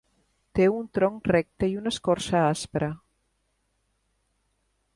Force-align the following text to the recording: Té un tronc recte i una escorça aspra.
Té 0.59 0.63
un 0.75 0.87
tronc 0.97 1.29
recte 1.31 1.69
i 1.73 1.75
una 1.81 1.91
escorça 1.95 2.41
aspra. 2.45 2.91